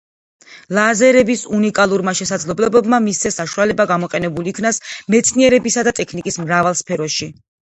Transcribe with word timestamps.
ლაზერების 0.77 1.43
უნიკალურმა 1.57 2.13
შესაძლებლობებმა 2.21 3.01
მისცეს 3.09 3.37
საშუალება 3.41 3.87
გამოყენებული 3.93 4.53
იქნას 4.55 4.83
მეცნიერებისა 5.17 5.87
და 5.91 5.97
ტექნიკის 6.01 6.41
მრავალ 6.47 6.81
სფეროში. 6.83 7.31